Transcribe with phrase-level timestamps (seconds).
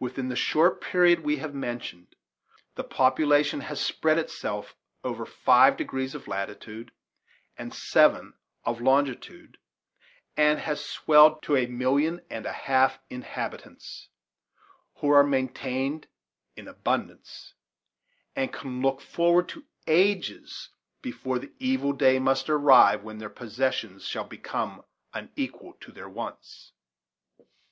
[0.00, 2.16] Within the short period we have mentioned,
[2.74, 6.90] the population has spread itself over five degrees of latitude
[7.56, 9.58] and seven of longitude,
[10.36, 14.08] and has swelled to a million and a half of inhabitants,
[14.96, 16.08] who are maintained
[16.56, 17.54] in abundance,
[18.34, 24.04] and can look forward to ages before the evil day must arrive when their possessions
[24.04, 24.82] shall become
[25.14, 26.72] unequal to their wants.